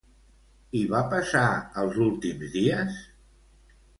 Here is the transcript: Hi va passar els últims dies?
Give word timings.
Hi 0.77 0.79
va 0.93 1.01
passar 1.11 1.43
els 1.83 2.01
últims 2.07 2.51
dies? 2.57 2.99